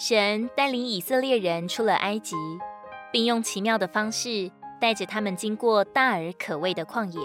[0.00, 2.34] 神带领以色列人出了埃及，
[3.12, 7.20] 并用奇妙的方式带着他们经过大而可畏的旷野。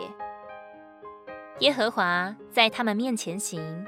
[1.59, 3.87] 耶和华在他们面前行，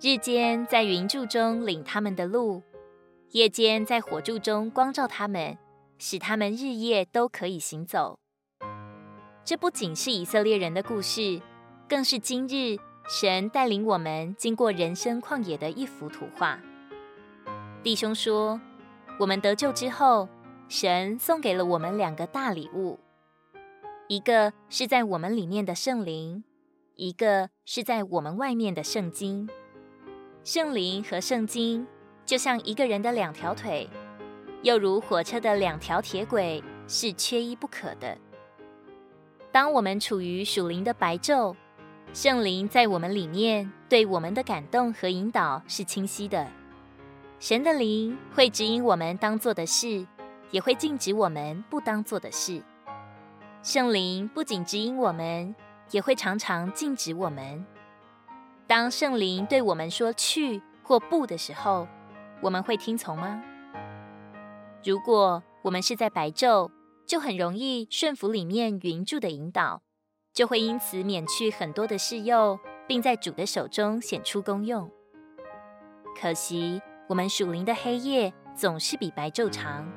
[0.00, 2.62] 日间在云柱中领他们的路，
[3.32, 5.58] 夜间在火柱中光照他们，
[5.98, 8.18] 使他们日夜都可以行走。
[9.44, 11.42] 这不仅是以色列人的故事，
[11.86, 12.78] 更是今日
[13.10, 16.58] 神带领我们经过人生旷野的一幅图画。
[17.86, 18.60] 弟兄说
[19.16, 20.28] ：“我们得救之后，
[20.68, 22.98] 神送给了我们两个大礼物，
[24.08, 26.42] 一个是在我们里面的圣灵，
[26.96, 29.48] 一个是在我们外面的圣经。
[30.42, 31.86] 圣灵和圣经
[32.24, 33.88] 就像一个人的两条腿，
[34.62, 38.18] 又如火车的两条铁轨，是缺一不可的。
[39.52, 41.54] 当我们处于属灵的白昼，
[42.12, 46.44] 圣灵在我们里面对我们的感动和引导是清晰的。”
[47.48, 50.04] 神的灵会指引我们当做的事，
[50.50, 52.60] 也会禁止我们不当做的事。
[53.62, 55.54] 圣灵不仅指引我们，
[55.92, 57.64] 也会常常禁止我们。
[58.66, 61.86] 当圣灵对我们说去或不的时候，
[62.40, 63.40] 我们会听从吗？
[64.84, 66.72] 如果我们是在白昼，
[67.06, 69.82] 就很容易顺服里面云柱的引导，
[70.34, 72.58] 就会因此免去很多的事诱，
[72.88, 74.90] 并在主的手中显出功用。
[76.20, 76.82] 可惜。
[77.08, 79.88] 我们属灵的黑夜总是比白昼长，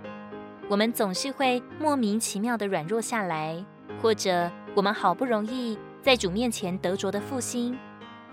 [0.70, 3.66] 我们总是会莫名其妙的软弱下来，
[4.00, 7.76] 或者我们好不容易在主面前得着的复兴，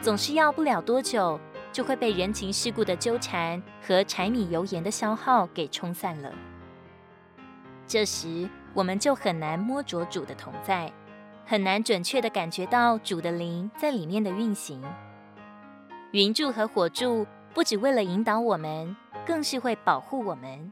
[0.03, 1.41] 总是要不了多久
[1.73, 6.31] 就会被人情世故的纠缠和柴米油盐的消耗给冲散了。
[7.87, 10.93] 这时我们就很难摸着主的同在，
[11.47, 14.83] 很难准确的感觉到主的灵在里面的运行。
[16.11, 17.27] 云柱和火柱。
[17.57, 18.95] 不只为了引导我们，
[19.27, 20.71] 更是会保护我们。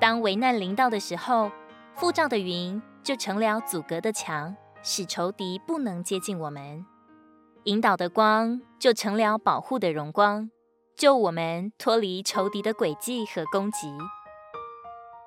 [0.00, 1.52] 当危难临到的时候，
[1.96, 6.84] 覆罩的云就成了阻隔的墙，使仇敌不能接近我们；
[7.62, 10.50] 引导的光就成了保护的荣光，
[10.96, 13.96] 救我们脱离仇敌的诡计和攻击。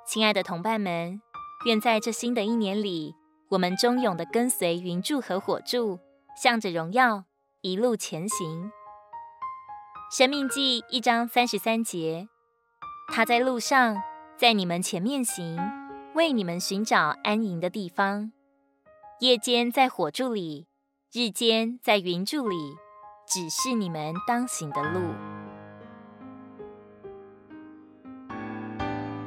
[0.05, 1.21] 亲爱的同伴们，
[1.65, 3.15] 愿在这新的一年里，
[3.51, 6.01] 我们忠勇地跟随云柱和火柱，
[6.35, 7.23] 向着荣耀
[7.61, 8.69] 一路前行。
[10.15, 12.27] 申命记一章三十三节，
[13.11, 13.97] 他在路上，
[14.37, 15.57] 在你们前面行，
[16.13, 18.31] 为你们寻找安营的地方。
[19.21, 20.67] 夜间在火柱里，
[21.11, 22.55] 日间在云柱里，
[23.27, 24.99] 指示你们当行的路。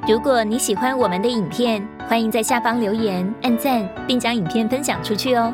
[0.07, 5.53] 如果你喜欢我们的影片，欢迎在下方留言、按赞，并将影片分享出去哦。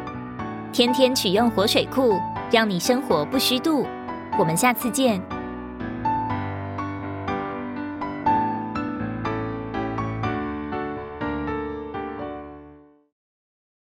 [0.71, 2.19] 天天取用活水库，
[2.51, 3.83] 让你生活不虚度。
[4.37, 5.32] 我们下次见。